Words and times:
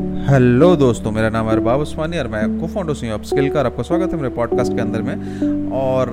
Hello 0.00 0.76
दोस्तों, 0.76 1.10
मेरा 1.10 1.28
नाम 1.28 1.46
अरबाब 1.46 1.80
उस्मानी 1.80 2.18
और 2.18 2.28
मैं 2.28 2.60
को 2.60 2.66
फाउंडर 2.66 2.94
सी 2.94 3.10
ऑफ़ 3.10 3.22
स्किल 3.22 3.48
का 3.50 3.60
आपका 3.60 3.82
स्वागत 3.82 4.12
है 4.12 4.16
मेरे 4.16 4.28
पॉडकास्ट 4.28 4.72
के 4.72 4.80
अंदर 4.80 5.02
में। 5.02 5.72
और 5.72 6.08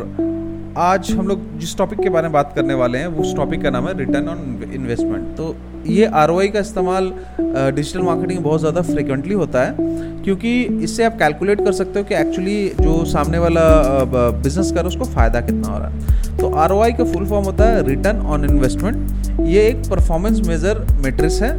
आज 0.77 1.11
हम 1.11 1.27
लोग 1.27 1.45
जिस 1.59 1.77
टॉपिक 1.77 1.99
के 1.99 2.09
बारे 2.09 2.23
में 2.23 2.33
बात 2.33 2.51
करने 2.55 2.73
वाले 2.73 2.97
हैं 2.97 3.07
उस 3.07 3.35
टॉपिक 3.35 3.61
का 3.63 3.69
नाम 3.69 3.87
है 3.87 3.97
रिटर्न 3.97 4.27
ऑन 4.29 4.71
इन्वेस्टमेंट 4.73 5.27
तो 5.37 5.55
ये 5.89 6.05
आर 6.05 6.31
का 6.49 6.59
इस्तेमाल 6.59 7.11
डिजिटल 7.39 8.01
मार्केटिंग 8.01 8.39
बहुत 8.43 8.59
ज़्यादा 8.59 8.81
फ्रिक्वेंटली 8.83 9.33
होता 9.33 9.63
है, 9.63 9.75
क्योंकि 10.23 10.61
इससे 10.83 11.03
आप 11.03 11.17
कैलकुलेट 11.19 11.63
कर 11.65 11.71
सकते 11.73 11.99
हो 11.99 12.05
कि 12.05 12.15
एक्चुअली 12.15 12.67
जो 12.81 13.03
सामने 13.05 13.39
वाला 13.39 13.61
बिज़नेस 14.05 14.71
कर 14.71 14.85
उसको 14.85 15.05
फ़ायदा 15.05 15.41
कितना 15.41 15.67
हो 15.67 15.77
रहा 15.79 15.89
है। 15.89 16.37
तो 16.37 16.49
आरओआई 16.55 16.91
का 16.93 17.03
फुल 17.03 17.25
फॉर्म 17.25 17.45
होता 17.45 17.65
है 17.65 17.87
रिटर्न 17.87 18.19
ऑन 18.27 18.45
इन्वेस्टमेंट 18.45 19.39
ये 19.47 19.67
एक 19.67 19.89
परफॉर्मेंस 19.89 20.39
मेजर 20.47 20.85
मेट्रिक्स 21.03 21.41
है। 21.41 21.51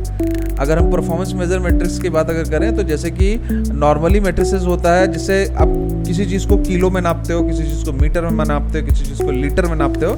अगर 0.57 0.79
हम 0.79 0.91
परफॉर्मेंस 0.93 1.33
मेजर 1.35 1.59
मेट्रिक्स 1.61 1.99
की 1.99 2.09
बात 2.11 2.31
अगर 2.31 2.51
करें 2.51 2.75
तो 2.77 2.83
जैसे 2.83 3.11
कि 3.11 3.35
नॉर्मली 3.75 4.21
मेट्रिसेस 4.21 4.63
होता 4.66 4.95
है 4.95 5.07
जिससे 5.13 5.45
आप 5.47 5.74
किसी 6.07 6.27
चीज़ 6.27 6.47
को 6.49 6.57
किलो 6.59 6.91
में 6.91 7.01
नापते 7.01 7.33
हो, 7.33 7.43
किसी 7.43 7.65
चीज़ 7.65 7.85
को 7.85 7.93
मीटर 7.93 8.27
में 8.27 8.45
नापते 8.45 8.79
हो, 8.79 8.87
किसी 8.87 9.05
चीज़ 9.05 9.23
को 9.23 9.30
लीटर 9.33 9.66
में 9.66 9.77
नापते 9.77 10.07
हो 10.07 10.15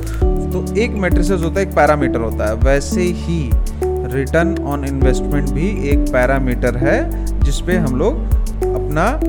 तो 0.50 0.64
एक 0.76 0.90
मेट्रिसेस 0.96 1.40
होता 1.42 1.60
है, 1.60 1.66
एक 1.66 1.74
पैरामीटर 1.74 2.20
होता 2.20 2.48
है, 2.48 2.54
वैसे 2.56 3.02
ही। 3.02 3.42
रिटर्न 4.10 4.56
ऑन 4.64 4.84
इन्वेस्टमेंट 4.84 5.48
भी 5.50 5.68
एक 5.90 5.98
पैरामीटर 6.12 6.76
है 6.76 6.98
जिसपे 7.40 7.76
हम 7.76 7.96
लोग 7.96 8.38
अपना 8.74 9.20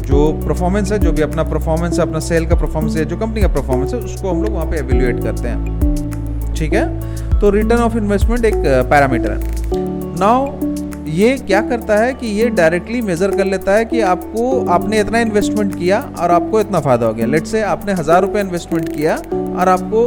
जो 0.00 0.32
परफॉर्मेंस 0.46 0.92
है, 0.92 0.98
जो 0.98 1.12
भी 1.12 1.22
अपना 1.22 1.42
परफॉर्मेंस 1.42 1.98
है, 1.98 2.06
अपना 2.06 2.20
सेल 2.20 2.46
का 2.46 2.54
परफॉर्मेंस 2.54 2.96
है, 2.96 3.04
जो 3.04 3.16
कंपनी 3.16 3.40
का 3.40 3.48
परफॉर्मेंस 3.48 3.94
है, 3.94 4.00
उसको 4.00 4.30
हम 4.30 4.42
लोग 4.42 4.52
वहाँ 4.54 4.66
पे 4.66 4.76
एवेल्यूएट 4.76 5.22
करते 5.22 5.48
हैं। 5.48 6.54
ठीक 6.54 6.72
है? 6.72 7.38
तो 7.40 7.50
रिटर्न 7.50 7.80
ऑफ़ 7.80 7.96
इन्वेस्टमेंट 7.96 8.44
एक 8.44 8.54
पैरामीटर 8.90 9.30
है। 9.30 9.40
नाउ 10.18 10.68
ये 11.10 11.36
क्या 11.36 11.60
करता 11.60 11.96
है 11.96 12.12
कि 12.14 12.26
ये 12.26 12.48
डायरेक्टली 12.48 13.00
मेज़र 13.02 13.36
कर 13.36 13.44
लेता 13.44 13.72
है 13.72 13.84
कि 13.84 14.00
आपको, 14.00 14.66
आपने 14.66 15.00
इतना 15.00 15.20
इन्वेस्टमेंट 15.20 15.74
किया 15.78 16.00
और 16.18 16.30
आपको 16.30 16.60
इतना 16.60 16.80
फ़ायदा 16.80 17.06
हो 17.06 17.14
गया। 17.14 17.26
लेट 17.26 17.46
से 17.46 17.62
आपने 17.62 17.92
हज़ार 17.92 18.20
रुपये 18.22 18.42
इन्वेस्टमेंट 18.42 18.88
किया 18.88 19.16
और 19.60 19.68
आपको 19.68 20.06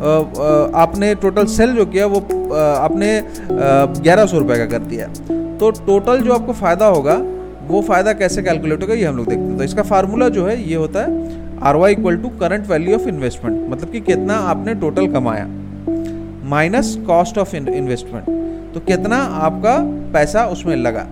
आपने 0.00 1.14
टोटल 1.16 1.46
सेल 1.48 1.74
जो 1.76 1.86
किया 1.86 2.06
वो 2.06 2.20
आपने 2.52 3.10
ग्यारह 4.02 4.26
सौ 4.26 4.38
रुपये 4.38 4.58
का 4.58 4.66
कर 4.68 4.84
दिया। 4.84 5.06
तो 5.58 5.70
टोटल 5.86 6.20
जो 6.20 6.32
आपको 6.32 6.52
फ़ायदा 6.54 6.86
होगा, 6.86 7.14
वो 7.68 7.80
फ़ायदा 7.82 8.12
कैसे 8.14 8.42
कैलकुलेट 8.42 8.82
होगा, 8.82 8.94
ये 8.94 9.04
हम 9.04 9.16
लोग 9.16 9.26
देखते 9.28 9.42
हैं। 9.42 9.56
तो 9.58 9.64
इसका 9.64 9.82
फार्मूला 9.84 10.28
जो 10.30 10.46
है, 10.46 10.62
ये 10.62 10.74
होता 10.76 11.00
है 11.00 11.36
R 11.60 11.76
Y 11.76 11.92
equal 11.92 12.16
to 12.16 12.28
current 12.40 12.66
value 12.68 12.94
of 12.94 13.08
investment 13.08 13.70
मतलब 13.70 13.90
कि 13.92 14.00
कितना 14.02 14.34
आपने 14.50 14.74
टोटल 14.76 15.12
कमाया। 15.12 15.46
माइनस 16.48 16.96
कॉस्ट 17.06 17.38
ऑफ़ 17.38 17.56
इन्वेस्टमेंट 17.56 18.74
तो 18.74 18.80
कितना 18.82 19.16
आपका 19.16 19.76
पैसा 20.12 20.44
उसमें 20.46 20.74
लगा। 20.76 21.06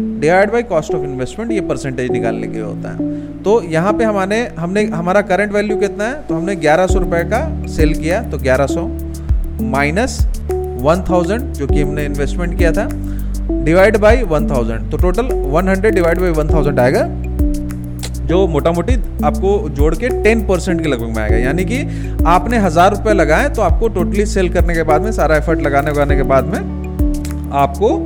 Divide 0.00 0.50
by 0.52 0.62
cost 0.64 0.94
of 0.94 1.04
investment 1.04 1.52
ये 1.52 1.60
परसेंटेज 1.68 2.10
निकालने 2.10 2.46
के 2.46 2.60
होता 2.60 2.90
है। 2.90 2.98
तो 3.44 3.60
यहाँ 3.64 3.92
पे 3.92 4.04
हमारे, 4.04 4.40
हमने, 4.58 4.84
हमारा 4.86 5.20
करंट 5.22 5.52
वैल्यू 5.52 5.76
कितना 5.78 6.04
है? 6.04 6.22
तो 6.26 6.34
हमने 6.34 6.56
ग्यारह 6.56 6.86
सौ 6.86 6.98
रुपये 6.98 7.22
का 7.24 7.66
सेल 7.68 7.94
किया 7.94 8.22
तो 8.22 8.38
ग्यारह 8.38 8.66
सौ 8.66 8.86
माइनस 9.70 10.18
वन 10.82 11.04
थाउज़ेंड 11.08 11.52
जो 11.52 11.66
कि 11.66 11.80
हमने 11.80 12.04
इन्वेस्टमेंट 12.04 12.56
किया 12.58 12.72
था 12.72 12.88
डिवाइड 13.64 13.96
बाई 14.00 14.22
वन 14.24 14.48
थाउज़ेंड 14.50 14.90
तो 14.90 14.96
total 14.98 15.26
one 15.46 15.68
hundred 15.68 15.94
divide 15.94 16.20
by 16.20 16.30
one 16.32 16.48
thousand 16.50 16.80
आएगा, 16.80 17.02
जो 18.26 18.46
मोटा 18.48 18.72
मोटी 18.72 18.94
आपको 19.24 19.68
जोड़ 19.70 19.94
के 19.94 20.08
टेन 20.22 20.46
परसेंट 20.46 20.82
के 20.82 20.88
लगभग 20.88 21.16
में 21.16 21.22
आएगा। 21.22 21.36
यानी 21.38 21.64
कि 21.64 21.82
आपने 22.28 22.58
हज़ार 22.58 22.90
रुपये 22.90 23.14
लगाए 23.14 23.48
तो 23.50 23.62
आपको 23.62 23.88
टोटली 23.90 24.26
सेल 24.28 24.48
करने 24.52 24.74
के 24.74 24.82
बाद 24.84 25.02
में, 25.02 25.12
सारा 25.12 25.36
एफर्ट 25.36 25.60
लगाने 25.62 25.90
उगाने 25.90 26.16
के 26.16 26.22
बाद 26.24 26.44
में, 26.46 26.60
आपको 27.54 27.96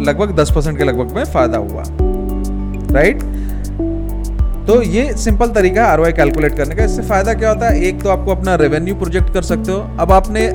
लगभग 0.00 0.34
दस 0.36 0.52
परसेंट 0.54 0.78
के 0.78 0.84
लगभग 0.84 1.16
में 1.16 1.24
फ़ायदा 1.26 1.58
हुआ। 1.58 1.82
राइट 2.92 3.22
तो 4.70 4.80
ये 4.82 5.04
सिंपल 5.18 5.48
तरीका 5.50 5.84
है 5.84 5.90
आर 5.90 6.10
कैलकुलेट 6.12 6.56
करने 6.56 6.74
का। 6.74 6.84
इससे 6.84 7.02
फ़ायदा 7.02 7.32
क्या 7.34 7.48
होता 7.48 7.68
है? 7.68 7.82
एक 7.84 8.02
तो 8.02 8.08
आपको 8.10 8.30
अपना 8.30 8.54
रेवेन्यू 8.54 8.94
प्रोजेक्ट 8.96 9.32
कर 9.34 9.42
सकते 9.42 9.72
हो। 9.72 9.78
अब 10.00 10.12
आपने 10.12 10.46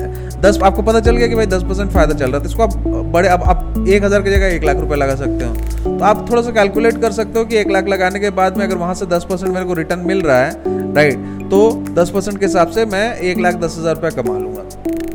दस, 0.42 0.58
आपको 0.62 0.82
पता 0.82 1.00
चल 1.00 1.16
गया 1.16 1.26
कि 1.28 1.34
भाई 1.34 1.46
दस 1.46 1.62
परसेंट 1.62 1.90
फ़ायदा 1.90 2.14
चल 2.14 2.30
रहा 2.30 2.40
था 2.40 2.44
इसको 2.44 2.62
आप 2.62 2.76
बड़े, 3.12 3.28
अब 3.28 3.42
आप 3.44 3.84
एक 3.88 4.04
हज़ार 4.04 4.22
की 4.22 4.30
जगह 4.30 4.54
एक 4.54 4.64
लाख 4.64 4.76
रुपए 4.76 4.96
लगा 4.96 5.16
सकते 5.16 5.44
हो। 5.44 5.98
तो 5.98 6.04
आप 6.04 6.26
थोड़ा 6.30 6.42
सा 6.42 6.50
कैलकुलेट 6.52 7.00
कर 7.02 7.12
सकते 7.12 7.38
हो 7.38 7.44
कि 7.44 7.56
एक 7.56 7.70
लाख 7.70 7.88
लगाने 7.88 8.20
के 8.20 8.30
बाद 8.32 8.56
में 8.56 8.64
अगर 8.66 8.76
वहाँ 8.76 8.94
से 8.94 9.06
दस 9.06 9.26
परसेंट 9.30 9.52
मेरे 9.52 9.64
को 9.66 9.74
रिटर्न 9.74 10.06
मिल 10.06 10.22
रहा 10.22 10.38
है 10.38 10.94
राइट 10.94 11.48
तो 11.50 11.60
दस 11.94 12.10
परसेंट 12.10 12.38
के 12.38 12.46
हिसाब 12.46 12.70
से 12.70 12.84
मैं 12.86 13.06
एक 13.14 13.38
लाख 13.38 13.54
दस 13.56 13.76
हज़ार 13.78 13.94
रुपये 13.94 14.22
कमा 14.22 14.38
लूँगा। 14.38 14.62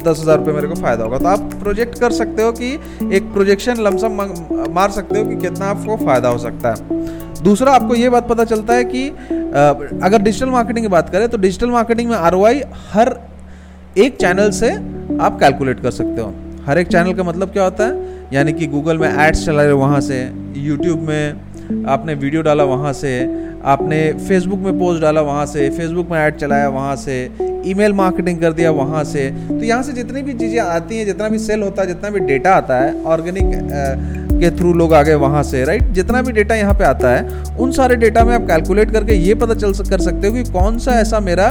दस 0.04 0.20
हज़ार 0.20 0.38
रुपये 0.38 0.54
मेरे 0.54 0.68
को 0.68 0.76
फ़ायदा 0.76 1.04
होगा। 1.04 1.18
तो 1.18 1.28
आप 1.28 1.50
प्रोजेक्ट 1.60 2.00
कर 2.00 2.12
सकते 2.14 2.44
हो 2.44 2.52
कि 2.54 2.74
एक 3.16 3.34
प्रोजेक्शन 3.34 3.84
लमसम 3.84 4.22
मार 4.74 4.92
सकते 4.92 5.20
हो 5.20 5.26
कि 5.26 5.36
कितना 5.38 5.66
आपको 5.68 5.98
फ़ायदा 5.98 6.30
हो 6.30 6.38
सकता 6.40 6.70
है। 6.70 7.10
दूसरा 7.44 7.72
आपको 7.74 7.96
ये 7.96 8.10
बात 8.10 8.28
पता 8.28 8.44
चलता 8.44 8.74
है 8.74 8.84
कि 8.86 9.08
अगर 9.08 10.22
डिजिटल 10.22 10.50
मार्केटिंग 10.50 10.86
की 10.86 10.90
बात 10.90 11.10
करें 11.10 11.28
तो 11.30 11.38
डिजिटल 11.38 11.70
मार्केटिंग 11.70 12.10
में 12.10 12.16
आर 12.18 12.36
हर 12.92 13.16
एक 13.98 14.18
चैनल 14.18 14.50
से 14.52 14.72
आप 15.22 15.38
कैलकुलेट 15.40 15.80
कर 15.80 15.92
सकते 15.92 16.22
हो। 16.22 16.34
हर 16.66 16.78
एक 16.78 16.88
चैनल 16.88 17.14
का 17.14 17.24
मतलब 17.24 17.52
क्या 17.52 17.64
होता 17.64 17.86
है? 17.86 18.10
यानी 18.34 18.54
कि 18.54 18.68
गूगल 18.68 18.98
में 18.98 19.08
एड्स 19.10 19.46
चला 19.46 19.64
रहे 19.64 19.74
वहाँ 19.74 20.02
से 20.02 20.20
यूट्यूब 20.58 21.00
में 21.00 21.86
आपने 21.90 22.14
वीडियो 22.14 22.42
डाला 22.42 22.64
वहाँ 22.64 22.94
से, 22.94 23.12
आपने 23.66 23.98
फेसबुक 24.28 24.60
में 24.60 24.80
पोस्ट 24.80 25.02
डाला 25.02 25.22
वहाँ 25.22 25.46
से 25.46 25.70
फेसबुक 25.70 26.10
में 26.12 26.18
ऐड 26.20 26.36
चलाया 26.36 26.70
वहाँ 26.70 26.96
से 26.96 27.18
ईमेल 27.66 27.94
मार्केटिंग 27.94 28.40
कर 28.40 28.54
दिया 28.54 28.72
वहाँ 28.72 29.04
से। 29.04 29.30
तो 29.50 29.64
यहाँ 29.64 29.84
से 29.84 29.94
जितनी 29.94 30.22
भी 30.22 30.34
चीज़ें 30.34 30.60
आती 30.60 30.98
हैं, 30.98 31.06
जितना 31.06 31.28
भी 31.30 31.40
सेल 31.40 31.62
होता 31.64 31.82
है, 31.82 31.88
जितना 31.88 32.10
भी 32.10 32.20
डेटा 32.22 32.54
आता 32.54 32.80
है 32.80 33.04
ऑर्गेनिक 33.06 34.21
के 34.42 34.52
थ्रू 34.52 34.74
लोग 34.74 34.94
आ 34.94 35.02
गए 35.04 35.16
वहाँ 35.16 35.44
से 35.44 35.64
राइट 35.66 35.92
जितना 35.92 36.22
भी 36.22 36.32
डेटा 36.32 36.56
यहाँ 36.56 36.74
पे 36.74 36.84
आता 36.84 37.10
है, 37.10 37.58
उन 37.60 37.72
सारे 37.72 37.96
डेटा 37.96 38.24
में 38.24 38.34
आप 38.36 38.48
कैलकुलेट 38.48 38.92
करके 38.92 39.16
ये 39.16 39.36
पता 39.36 39.54
चल 39.56 39.74
कर 39.90 40.02
सकते 40.02 40.28
हो 40.28 40.34
कि 40.34 40.44
कौन 40.52 40.78
सा 40.78 41.00
ऐसा 41.00 41.20
मेरा 41.20 41.50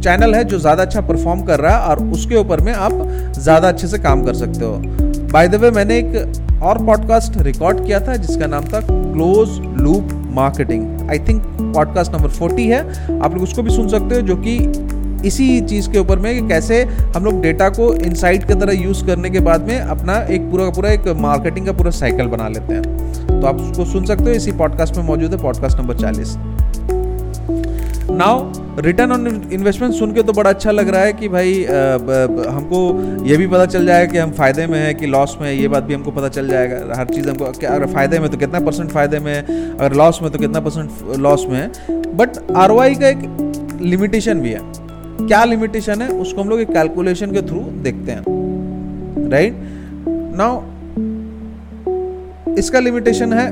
चैनल 0.00 0.34
है 0.34 0.44
जो 0.44 0.58
ज़्यादा 0.58 0.82
अच्छा 0.82 1.00
परफॉर्म 1.00 1.42
कर 1.42 1.60
रहा 1.60 1.76
है 1.76 1.88
और 1.88 2.04
उसके 2.08 2.36
ऊपर 2.36 2.60
में 2.60 2.72
आप 2.72 2.92
ज़्यादा 3.38 3.68
अच्छे 3.68 3.86
से 3.86 3.98
काम 3.98 4.24
कर 4.24 4.34
सकते 4.34 4.64
हो। 4.64 4.72
बाय 5.32 5.48
द 5.48 5.54
वे 5.54 5.70
मैंने 5.70 5.98
एक 5.98 6.62
और 6.62 6.78
पॉडकास्ट 6.86 7.36
रिकॉर्ड 7.42 7.84
किया 7.86 8.00
था 8.06 8.16
जिसका 8.16 8.46
नाम 8.46 8.64
था 8.64 8.80
close 8.86 9.58
loop 9.80 10.08
marketing 10.34 11.10
I 11.10 11.18
think 11.18 11.42
podcast 11.60 12.12
number 12.12 12.28
forty 12.30 12.66
है। 12.66 12.80
आप 13.20 13.34
लोग 13.34 13.42
उसको 13.42 13.62
भी 13.62 13.70
सुन 13.70 13.88
सकते 13.88 14.14
हो 14.14 14.20
जो 14.22 14.36
कि 14.36 14.56
इसी 15.26 15.60
चीज़ 15.60 15.90
के 15.90 15.98
ऊपर 15.98 16.18
में 16.18 16.48
कैसे 16.48 16.82
हम 17.16 17.24
लोग 17.24 17.40
डेटा 17.42 17.68
को 17.68 17.92
इनसाइट 17.94 18.46
की 18.48 18.54
तरह 18.54 18.72
यूज़ 18.72 19.04
करने 19.06 19.30
के 19.30 19.40
बाद 19.40 19.66
में 19.68 19.78
अपना 19.78 20.18
एक 20.30 20.50
पूरा 20.50 20.64
का 20.64 20.70
पूरा 20.70 20.90
एक 20.90 21.08
मार्केटिंग 21.18 21.66
का 21.66 21.72
पूरा 21.72 21.90
साइकिल 21.90 22.26
बना 22.26 22.48
लेते 22.48 22.74
हैं। 22.74 23.40
तो 23.40 23.46
आप 23.46 23.60
उसको 23.60 23.84
सुन 23.84 24.04
सकते 24.04 24.24
हो 24.24 24.30
इसी 24.30 24.52
पॉडकास्ट 24.52 24.96
में 24.96 25.04
मौजूद 25.04 25.34
है 25.34 25.42
पॉडकास्ट 25.42 25.78
नंबर 25.78 25.96
चालीस। 25.96 26.36
नाउ 28.12 28.80
रिटर्न 28.82 29.12
ऑन 29.12 29.26
इन्वेस्टमेंट 29.52 29.94
सुन 29.94 30.12
के 30.12 30.22
तो 30.22 30.32
बड़ा 30.32 30.50
अच्छा 30.50 30.70
लग 30.70 30.88
रहा 30.88 31.02
है 31.02 31.12
कि 31.12 31.28
भाई 31.28 31.64
आ, 31.64 31.68
ब, 31.68 32.44
हमको 32.48 33.26
ये 33.26 33.36
भी 33.36 33.46
पता 33.46 33.66
चल 33.66 33.86
जाएगा 33.86 34.12
कि 34.12 34.18
हम 34.18 34.30
फ़ायदे 34.30 34.66
में 34.66 34.78
हैं 34.78 34.94
कि 34.94 35.06
लॉस 35.06 35.36
में 35.40 35.48
है 35.48 35.56
ये 35.56 35.68
बात 35.68 35.84
भी 35.84 35.94
हमको 35.94 36.10
पता 36.10 36.28
चल 36.28 36.48
जाएगा। 36.48 36.94
हर 36.96 37.06
चीज़ 37.06 37.28
हमको 37.28 37.44
अगर 37.44 37.86
फ़ायदे 37.86 38.18
में 38.18 38.30
तो 38.30 38.36
कितना 38.36 38.60
परसेंट 38.60 38.90
फ़ायदे 38.90 39.18
में 39.18 39.32
है 39.34 39.42
अगर 39.76 39.94
लॉस 39.94 40.18
में 40.22 40.30
तो 40.32 40.38
कितना 40.38 40.60
परसेंट 40.60 40.90
लॉस 41.18 41.46
में 41.48 41.58
है। 41.58 41.68
बट 42.16 42.38
आरओआई 42.56 42.94
का 42.94 43.08
एक 43.08 43.78
लिमिटेशन 43.82 44.40
भी 44.40 44.50
है। 44.50 44.79
क्या 45.20 45.44
लिमिटेशन 45.44 46.02
है, 46.02 46.08
उसको 46.10 46.42
हम 46.42 46.48
लोग 46.48 46.60
एक 46.60 46.72
कैलकुलेशन 46.72 47.32
के 47.32 47.42
थ्रू 47.42 47.60
देखते 47.82 48.12
हैं। 48.12 48.22
राइट 49.30 49.54
नाउ 50.36 50.62
इसका 52.54 52.80
लिमिटेशन 52.80 53.32
है, 53.32 53.46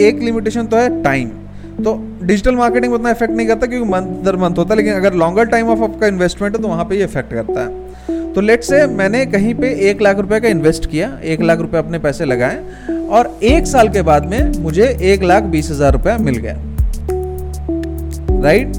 एक 0.00 0.22
लिमिटेशन 0.22 0.66
तो 0.66 0.76
है 0.76 1.02
टाइम 1.02 1.28
तो 1.74 1.94
डिजिटल 2.22 2.56
मार्केटिंग 2.56 2.92
उतना 2.94 3.10
इफ़ेक्ट 3.10 3.34
नहीं 3.34 3.46
करता 3.46 3.66
क्योंकि 3.66 3.88
मंथ 3.90 4.22
दर 4.24 4.36
मंथ 4.36 4.58
होता 4.58 4.70
है, 4.70 4.76
लेकिन 4.76 4.94
अगर 4.94 5.14
लॉन्गर 5.14 5.44
टाइम 5.46 5.68
ऑफ़ 5.68 5.82
आपका 5.82 6.06
इन्वेस्टमेंट 6.06 6.56
है 6.56 6.62
तो 6.62 6.68
वहाँ 6.68 6.84
पे 6.84 6.96
ये 6.96 7.04
इफ़ेक्ट 7.04 7.32
करता 7.32 7.60
है। 7.60 8.32
तो 8.32 8.40
लेट 8.40 8.62
से 8.64 8.86
मैंने 8.88 9.24
कहीं 9.26 9.54
पे 9.54 9.70
एक 9.90 10.02
लाख 10.02 10.18
रुपए 10.18 10.40
का 10.40 10.48
इन्वेस्ट 10.48 10.90
किया, 10.90 11.08
एक 11.24 11.42
लाख 11.42 11.58
रुपए 11.58 11.78
अपने 11.78 11.98
पैसे 11.98 12.24
लगाए, 12.24 12.58
और 13.10 13.38
एक 13.44 13.66
साल 13.66 13.88
के 13.88 14.02
बाद 14.02 14.26
में 14.26 14.52
मुझे 14.60 14.86
एक 15.02 15.22
लाख 15.22 15.42
बीस 15.44 15.70
हज़ार 15.70 15.92
रुपया 15.92 16.16
मिल 16.18 16.36
गया। 16.36 16.56
राइट 18.42 18.76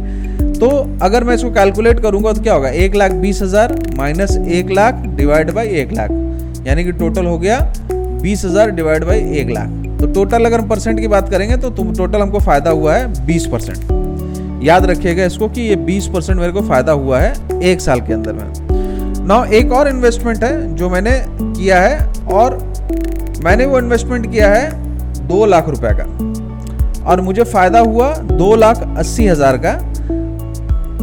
तो 0.64 0.70
अगर 1.02 1.24
मैं 1.24 1.34
इसको 1.36 1.50
कैलकुलेट 1.52 2.00
करूँगा 2.00 2.32
तो 2.34 2.42
क्या 2.42 2.54
होगा? 2.54 2.70
एक 2.70 2.94
लाख 2.96 3.12
बीस 3.22 3.42
हज़ार 3.42 3.76
माइनस 3.98 4.38
एक 4.50 4.70
लाख 4.72 5.02
डिवाइड 5.16 5.52
बाई 5.52 5.68
एक 5.80 5.92
लाख। 5.94 6.12
यानी 6.68 6.84
कि 6.84 6.92
टोटल 6.94 7.26
हो 7.26 7.38
गया 7.38 7.60
बीस 8.22 8.46
हज़ार 8.46 8.72
डिवाइड 8.72 9.04
बाई 9.06 9.24
एक 9.40 9.50
लाख। 9.50 9.70
तो 10.00 10.08
टोटल 10.14 10.46
अगर 10.46 10.60
हम 10.60 10.70
परसेंट 10.70 11.00
की 11.00 11.08
बात 11.08 11.30
करेंगे 11.30 11.58
तो 11.58 11.70
तुम 11.72 11.94
टोटल 11.96 12.22
हमको 12.22 12.40
फ़ायदा 12.40 12.72
हुआ 12.72 12.96
है 12.96 13.26
बीस 13.26 13.48
परसेंट 13.48 14.64
याद 14.64 14.86
रखिएगा 14.86 15.26
इसको 15.26 15.50
कि 15.50 15.62
ये 15.62 15.76
बीस 15.84 16.08
परसेंट 16.08 16.40
मेरे 16.40 16.52
को 16.52 16.62
फ़ायदा 16.64 16.92
हुआ 16.94 17.20
है 17.20 17.62
एक 17.64 17.82
साल 17.82 18.02
के 18.02 18.14
अंदर 18.14 18.34
में। 18.34 19.28
नाउ 19.28 19.46
एक 19.54 19.72
और 19.72 19.88
इन्वेस्टमेंट 19.90 20.44
है 20.44 20.76
जो 20.76 20.90
मैंने 20.90 21.22
किया 21.40 21.82
है 21.82 22.26
और 22.34 22.58
मैंने 23.44 23.66
वो 23.66 23.80
इन्वेस्टमेंट 23.80 24.32
किया 24.32 24.54
है 24.54 24.70
दो 25.28 25.46
लाख 25.46 25.70
रुपए 25.70 25.98
का। 26.00 26.12
और 27.04 27.22
मुझे 27.22 27.44
फ़ायदा 27.44 27.80
हुआ 27.82 28.14
दो 28.18 28.56
लाख 28.56 28.94
अस्सी 28.98 29.28
हज़ार 29.28 29.58
का। 29.58 29.82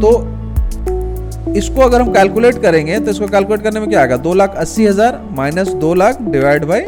तो 0.01 1.53
इसको 1.57 1.81
अगर 1.83 2.01
हम 2.01 2.13
कैलकुलेट 2.13 2.61
करेंगे 2.63 2.99
तो 2.99 3.11
इसको 3.11 3.27
कैलकुलेट 3.29 3.63
करने 3.63 3.81
में 3.81 3.89
क्या 3.89 4.01
आएगा? 4.01 4.17
दो 4.19 4.35
लाख 4.35 4.55
अस्सी 4.57 4.87
हज़ार 4.87 5.21
माइनस 5.37 5.69
दो 5.77 5.95
लाख 5.95 6.21
डिवाइड 6.23 6.65
बाई 6.65 6.81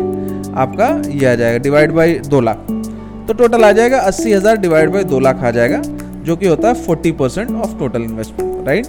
आपका 0.55 0.89
ये 1.11 1.27
आ 1.27 1.35
जाएगा 1.35 1.59
डिवाइड 1.59 1.93
बाई 1.93 2.15
दो 2.27 2.41
लाख। 2.41 2.67
तो 3.29 3.33
टोटल 3.33 3.65
आ 3.65 3.71
जाएगा, 3.73 3.99
अस्सी 4.01 4.33
हज़ार 4.33 4.57
डिवाइड 4.59 4.91
बाई 4.91 5.05
दो 5.05 5.19
लाख 5.21 5.43
आ 5.45 5.51
जाएगा, 5.51 5.81
जो 6.25 6.37
कि 6.37 6.47
होता 6.47 6.69
है 6.69 6.75
forty 6.77 7.13
percent 7.13 7.51
of 7.53 7.79
total 7.79 8.03
investment 8.03 8.69
right 8.69 8.87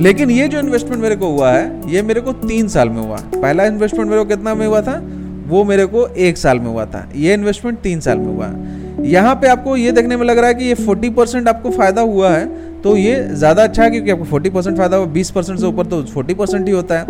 लेकिन 0.00 0.30
ये 0.30 0.46
जो 0.48 0.58
इन्वेस्टमेंट 0.58 1.02
मेरे 1.02 1.16
को 1.16 1.26
हुआ 1.28 1.50
है, 1.50 1.92
ये 1.92 2.02
मेरे 2.02 2.20
को 2.20 2.32
तीन 2.32 2.68
साल 2.68 2.88
में 2.88 3.00
हुआ। 3.00 3.16
पहला 3.34 3.64
इन्वेस्टमेंट 3.66 4.10
मेरे 4.10 4.22
को 4.22 4.28
कितना 4.28 4.54
में 4.54 4.66
हुआ 4.66 4.80
था? 4.80 5.00
वो 5.48 5.62
मेरे 5.64 5.86
को 5.86 6.06
एक 6.08 6.38
साल 6.38 6.58
में 6.58 6.66
हुआ 6.66 6.84
था। 6.84 7.06
ये 7.16 7.34
इन्वेस्टमेंट 7.34 7.78
तीन 7.80 8.00
साल 8.00 8.18
में 8.18 8.26
हुआ। 8.26 8.46
है 8.46 9.06
यहाँ 9.06 9.34
पे 9.34 9.48
आपको 9.48 9.76
ये 9.76 9.92
देखने 9.92 10.16
में 10.16 10.24
लग 10.26 10.38
रहा 10.38 10.48
है 10.48 10.54
कि 10.54 10.64
ये 10.64 10.74
फोर्टी 10.76 11.10
परसेंट 11.10 11.48
आपको 11.48 11.70
फ़ायदा 11.70 12.00
हुआ 12.02 12.30
है 12.30 12.44
तो 12.86 12.96
ये 12.96 13.14
ज़्यादा 13.30 13.62
अच्छा 13.62 13.82
है 13.82 13.90
क्योंकि 13.90 14.10
आपको 14.10 14.24
फोर्टी 14.24 14.50
परसेंट 14.50 14.76
फ़ायदा 14.76 14.96
हुआ 14.96 15.06
बीस 15.12 15.30
परसेंट 15.30 15.58
से 15.58 15.66
ऊपर 15.66 15.86
तो 15.86 16.02
फोर्टी 16.04 16.34
परसेंट 16.34 16.66
ही 16.66 16.72
होता 16.72 16.98
है। 16.98 17.04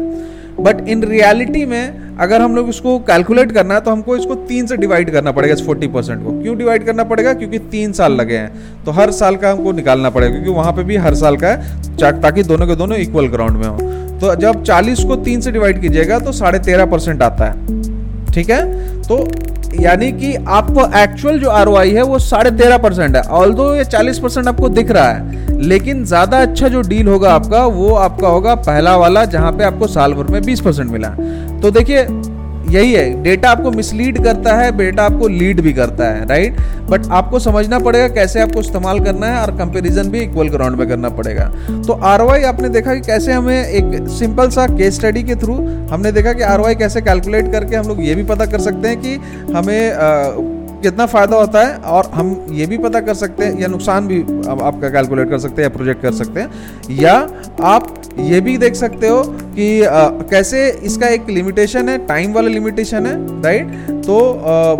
बट 0.59 0.89
इन 0.89 1.03
रियलिटी 1.05 1.65
में 1.65 2.17
अगर 2.19 2.43
हम 2.43 2.55
लोग 2.57 2.69
इसको 2.69 2.99
कैलकुलेट 3.09 3.53
करना 3.53 3.75
है 3.75 3.81
तो 3.81 3.91
हमको 3.91 4.17
इसको 4.17 4.35
तीन 4.47 4.67
से 4.67 4.77
डिवाइड 4.77 5.11
करना 5.11 5.33
पड़ेगा 5.33 5.55
इस 5.55 5.65
फोर्टी 5.67 5.89
परसेंट 5.89 6.23
को। 6.25 6.33
क्यों 6.43 6.57
डिवाइड 6.59 6.85
करना 6.87 7.05
पड़ेगा? 7.05 7.33
क्योंकि 7.35 7.59
तीन 7.71 7.93
साल 7.93 8.13
लगे 8.13 8.37
हैं। 8.37 8.85
तो 8.85 8.91
हर 8.93 9.11
साल 9.13 9.37
का 9.37 9.51
हमको 9.51 9.73
निकालना 9.73 10.11
पड़ेगा, 10.11 10.33
क्योंकि 10.33 10.51
वहाँ 10.51 10.73
पे 10.73 10.85
भी 10.85 10.97
हर 10.99 11.15
साल 11.15 11.37
का 11.37 11.49
है 11.49 12.21
ताकि 12.21 12.43
दोनों 12.45 12.67
के 12.67 12.77
दोनों 12.77 12.99
इक्वल 12.99 13.29
ग्राउंड 13.29 13.57
में 13.57 13.67
हो। 13.67 13.77
तो 14.21 14.35
जब 14.37 14.63
चालीस 14.63 15.05
को 15.05 15.17
तीन 15.19 15.41
से 15.41 15.53
डिवाइड 15.53 15.81
कीजिएगा 15.81 16.19
तो 16.19 16.33
साढ़े 16.35 16.59
तेरह 16.61 16.87
परसेंट 16.87 17.23
आता 17.23 17.45
है। 17.45 18.33
ठीक 18.33 18.51
है? 18.51 18.63
तो 19.03 19.17
यानी 19.81 20.11
कि 20.13 20.35
आपको 20.35 20.85
एक्चुअल 20.99 21.39
जो 21.41 21.51
आर 21.51 21.69
है, 21.89 22.03
वो 22.03 22.19
साढ़े 22.19 22.51
तेरह 22.51 22.79
परसेंट 22.79 23.17
है। 23.17 23.23
ऑल 23.23 23.53
ये 23.77 23.85
चालीस 23.85 24.19
परसेंट 24.19 24.49
आपको 24.49 24.69
दिख 24.69 24.91
रहा 24.91 25.09
है, 25.09 25.59
लेकिन 25.61 26.05
ज़्यादा 26.05 26.39
अच्छा 26.39 26.69
जो 26.69 26.81
डील 26.81 27.09
होगा 27.09 27.33
आपका, 27.33 27.65
वो 27.67 27.95
आपका 27.97 28.29
होगा 28.29 28.55
पहला 28.55 28.97
वाला, 28.97 29.25
जहाँ 29.25 29.53
पे 29.53 29.65
आपको 29.65 29.87
साल 29.87 30.15
भर 30.15 30.25
में 30.25 30.43
बीस 30.43 30.61
परसेंट 30.61 30.91
मिला। 30.91 31.09
तो 31.63 31.71
देखिए 31.71 32.07
यही 32.71 32.93
है 32.93 33.23
डेटा 33.23 33.51
आपको 33.51 33.71
मिसलीड 33.71 34.23
करता 34.25 34.55
है 34.55 34.71
डेटा 34.79 35.05
आपको 35.05 35.29
लीड 35.29 35.61
भी 35.61 35.73
करता 35.73 36.05
है 36.07 36.27
राइट 36.27 36.57
बट 36.91 37.07
आपको 37.11 37.39
समझना 37.39 37.79
पड़ेगा 37.79 38.09
कैसे 38.15 38.41
आपको 38.41 38.61
इस्तेमाल 38.61 39.01
करना 39.01 39.27
है 39.27 39.41
और 39.43 39.51
कंपेरिजन 39.59 40.09
भी 40.09 40.21
इक्वल 40.21 40.49
ग्राउंड 40.49 40.77
में 40.77 40.89
करना 40.89 41.09
पड़ेगा। 41.11 41.45
तो 41.87 41.93
आर 41.93 42.21
आपने 42.45 42.69
देखा 42.69 42.95
कि 42.95 43.01
कैसे 43.01 43.33
हमें 43.33 43.65
एक 43.65 44.09
सिंपल 44.09 44.51
सा 44.51 44.67
केस 44.67 44.95
स्टडी 44.95 45.23
के 45.23 45.35
थ्रू 45.35 45.55
हमने 45.93 46.13
देखा 46.13 46.33
कि 46.33 46.43
आर 46.43 46.75
कैसे 46.75 47.01
कैलकुलेट 47.01 47.53
करके 47.53 47.77
हम 47.77 47.89
लोग 47.89 48.05
ये 48.05 48.15
भी 48.15 48.25
पता 48.25 48.47
कर 48.47 48.61
सकते 48.61 48.89
हैं 48.89 49.01
कि 49.01 49.15
हमें 49.53 49.93
आ, 49.93 50.57
कितना 50.83 51.07
फ़ायदा 51.07 51.37
होता 51.37 51.61
है 51.61 51.77
और 51.91 52.11
हम 52.15 52.47
ये 52.53 52.67
भी 52.67 52.79
पता 52.79 53.01
कर 53.01 53.15
सकते 53.15 53.45
हैं 53.45 53.61
या 53.61 53.69
नुकसान 53.69 54.07
भी 54.09 54.21
आपका 54.21 54.91
कैलकुलेट 54.91 55.31
कर 55.31 55.39
सकते 55.39 55.63
हैं 55.63 55.69
या 55.71 55.77
प्रोजेक्ट 55.77 56.03
कर 56.03 56.13
सकते 56.13 56.41
हैं। 56.41 56.51
या 56.97 57.15
आप 57.65 57.95
ये 58.19 58.41
भी 58.41 58.57
देख 58.59 58.75
सकते 58.75 59.09
हो 59.09 59.23
कि 59.27 59.83
आ, 59.83 60.09
कैसे 60.31 60.69
इसका 60.85 61.09
एक 61.09 61.29
लिमिटेशन 61.31 61.89
है 61.89 61.97
टाइम 62.07 62.33
वाला 62.33 62.49
लिमिटेशन 62.49 63.07
है 63.07 63.43
राइट 63.43 63.67
तो 64.07 64.17
आ, 64.33 64.73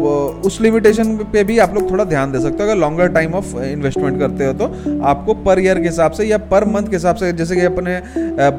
उस 0.47 0.61
लिमिटेशन 0.61 1.17
पे 1.33 1.45
भी 1.45 1.59
आप 1.59 1.75
लोग 1.75 1.91
थोड़ा 1.91 2.05
ध्यान 2.05 2.33
दे 2.33 2.41
सकते 2.41 2.63
हो 2.63 2.69
अगर 2.71 2.81
लॉन्गर 2.81 3.09
टाइम 3.13 3.35
ऑफ़ 3.35 3.57
इन्वेस्टमेंट 3.63 4.19
करते 4.21 4.47
हो 4.47 4.53
तो। 4.53 5.01
आपको 5.07 5.35
पर 5.45 5.61
ईयर 5.61 5.81
के 5.81 5.89
हिसाब 5.89 6.13
से 6.13 6.25
या 6.25 6.39
पर 6.51 6.65
मंथ 6.69 6.89
के 6.91 6.97
हिसाब 6.97 7.17
से 7.17 7.33
जैसे 7.33 7.57
कि 7.57 7.65
अपने 7.65 8.01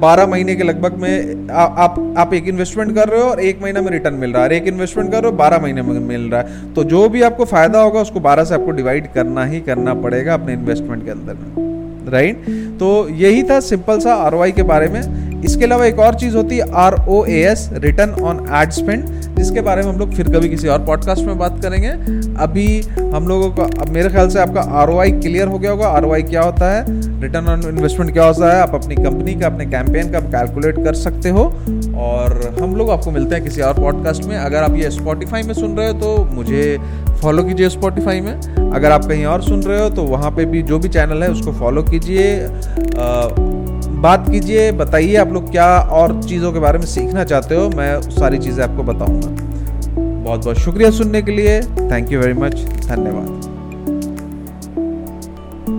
बारह 0.02 0.28
महीने 0.28 0.56
के 0.56 0.64
लगभग 0.64 0.98
में 1.02 1.50
आ, 1.50 1.64
आप 1.64 2.16
आप 2.18 2.34
एक 2.34 2.48
इन्वेस्टमेंट 2.48 2.96
कर 2.96 3.10
रहे 3.10 3.22
हो 3.22 3.30
और 3.30 3.40
एक 3.42 3.62
महीना 3.62 3.82
में 3.82 3.92
रिटर्न 3.92 4.16
मिल 4.16 4.32
रहा 4.32 4.42
है 4.42 4.48
और 4.48 4.54
एक 4.54 4.68
इन्वेस्टमेंट 4.68 5.12
कर 5.12 5.22
रहे 5.22 5.32
हो 5.32 5.38
बारह 5.38 5.60
महीने 5.60 5.82
में 5.82 6.00
मिल 6.00 6.30
रहा 6.32 6.42
है। 6.42 6.74
तो 6.74 6.84
जो 6.86 7.08
भी 7.10 7.22
आपको 7.22 7.46
फ़ायदा 7.46 7.82
होगा 7.82 8.02
उसको 8.02 8.20
बारह 8.20 8.44
से 8.44 8.56
आपको 8.56 8.72
डिवाइड 8.72 9.14
करना 9.14 9.46
ही 9.46 9.62
करना 9.62 9.94
पड़ेगा 10.04 10.34
अपने 10.34 10.54
इन्वेस्टमेंट 10.54 11.06
के 11.06 11.12
अंदर 11.12 11.34
में। 11.34 11.67
राइट? 12.08 12.46
तो 12.80 13.08
यही 13.10 13.44
था 13.44 13.60
सिंपल 13.60 14.00
सा 14.00 14.14
आर 14.16 14.52
के 14.52 14.64
बारे 14.64 14.88
में। 14.88 15.02
इसके 15.44 15.66
अलावा 15.66 15.86
एक 15.86 16.00
और 16.00 16.16
चीज़ 16.16 16.36
होती 16.36 16.58
है 16.58 16.72
R 16.76 16.96
O 17.10 17.24
A 17.26 17.40
S 17.52 17.70
return 17.74 18.12
on 18.22 18.46
ad 18.54 18.72
spend 18.72 19.04
जिसके 19.38 19.62
बारे 19.62 19.82
में 19.82 19.90
हम 19.92 20.00
लोग 20.00 20.14
फिर 20.14 20.30
कभी 20.30 20.50
किसी 20.50 20.68
और 20.68 20.86
पॉडकास्ट 20.86 21.26
में 21.26 21.38
बात 21.38 21.62
करेंगे। 21.62 21.90
अभी 22.40 22.68
हम 23.14 23.28
लोगों 23.28 23.50
का, 23.52 23.64
अब 23.82 23.90
मेरे 23.90 24.10
ख्याल 24.10 24.30
से 24.30 24.40
आपका 24.40 24.62
आरओआई 24.82 25.12
क्लियर 25.12 25.48
हो 25.48 25.60
गया 25.60 25.72
होगा। 25.72 25.88
आरओआई 25.88 26.24
क्या 26.24 26.42
होता 26.42 26.72
है? 26.72 26.86
रिटर्न 27.22 27.48
ऑन 27.48 27.64
इन्वेस्टमेंट 27.68 28.14
क्या 28.14 28.26
होता 28.26 28.54
है? 28.54 28.62
आप 28.62 28.76
अपनी 28.76 28.96
कंपनी 28.96 29.34
का, 29.34 29.48
अपने 29.48 29.66
कैंपेन 29.66 30.12
का 30.12 30.20
कैलकुलेट 30.20 30.84
कर 30.86 30.94
सकते 30.96 31.30
हो। 31.30 31.44
और 31.98 32.56
हम 32.62 32.76
लोग 32.76 32.90
आपको 32.92 33.12
मिलते 33.12 33.36
हैं 33.36 33.44
किसी 33.44 33.62
और 33.62 33.74
पॉडकास्ट 33.74 34.24
में। 34.24 34.38
अगर 34.38 34.64
आप 34.64 34.76
ये 34.76 34.90
स्पॉटिफाई 34.92 35.44
में 35.44 35.54
सुन 35.54 35.78
रहे 35.78 35.88
हो 35.88 35.94
तो 35.94 36.18
मुझे 36.34 36.78
फॉलो 37.22 37.44
कीजिए 37.44 37.70
स्पॉटिफाई 37.70 38.22
में। 38.22 38.34
अगर 38.72 38.92
आप 38.92 39.06
कहीं 39.06 39.26
और 39.26 39.42
सुन 39.44 39.64
रहे 39.64 39.82
हो 39.82 39.90
तो 39.90 40.04
वहाँ 40.04 40.32
पे 40.32 40.46
भी 40.46 40.62
जो 40.62 40.80
भी 40.80 40.90
चैनल 40.90 41.24
है 41.24 41.32
उसको 41.32 41.52
फॉलो 41.52 41.84
कीजिए। 41.84 43.57
बात 43.98 44.30
कीजिए, 44.30 44.72
बताइए 44.72 45.16
आप 45.16 45.32
लोग 45.34 45.52
क्या 45.52 45.68
और 45.80 46.22
चीज़ों 46.24 46.52
के 46.54 46.60
बारे 46.60 46.80
में 46.80 46.86
सीखना 46.86 47.24
चाहते 47.24 47.56
हो, 47.56 47.70
मैं 47.70 48.02
सारी 48.02 48.38
चीज़ें 48.38 48.64
आपको 48.64 48.84
बताऊँगा। 48.84 49.30
बहुत 50.24 50.44
बहुत 50.44 50.58
शुक्रिया 50.58 50.92
सुनने 50.92 51.22
के 51.22 51.32
लिए। 51.32 51.62
थैंक 51.62 52.12
यू 52.12 52.20
वेरी 52.20 52.34
मच 52.34 52.64
धन्यवाद। 52.86 53.47